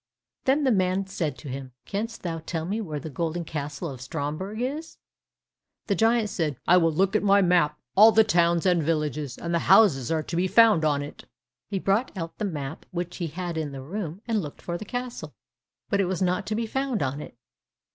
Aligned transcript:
Then 0.45 0.63
the 0.63 0.71
man 0.71 1.05
said 1.05 1.37
to 1.37 1.47
him, 1.47 1.73
"Canst 1.85 2.23
thou 2.23 2.39
tell 2.39 2.65
me 2.65 2.81
where 2.81 2.99
the 2.99 3.07
golden 3.11 3.45
castle 3.45 3.87
of 3.87 4.01
Stromberg 4.01 4.59
is?" 4.59 4.97
The 5.85 5.93
giant 5.93 6.29
said, 6.31 6.57
"I 6.65 6.77
will 6.77 6.91
look 6.91 7.15
at 7.15 7.21
my 7.21 7.43
map; 7.43 7.77
all 7.95 8.11
the 8.11 8.23
towns, 8.23 8.65
and 8.65 8.81
villages, 8.81 9.37
and 9.37 9.55
houses 9.55 10.11
are 10.11 10.23
to 10.23 10.35
be 10.35 10.47
found 10.47 10.83
on 10.83 11.03
it." 11.03 11.25
He 11.69 11.77
brought 11.77 12.11
out 12.17 12.39
the 12.39 12.45
map 12.45 12.87
which 12.89 13.17
he 13.17 13.27
had 13.27 13.59
in 13.59 13.73
the 13.73 13.83
room 13.83 14.23
and 14.27 14.41
looked 14.41 14.63
for 14.63 14.75
the 14.75 14.85
castle, 14.85 15.35
but 15.91 16.01
it 16.01 16.05
was 16.05 16.19
not 16.19 16.47
to 16.47 16.55
be 16.55 16.65
found 16.65 17.03
on 17.03 17.21
it. 17.21 17.37